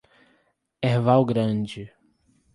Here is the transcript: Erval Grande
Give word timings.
Erval 0.81 1.27
Grande 1.29 1.93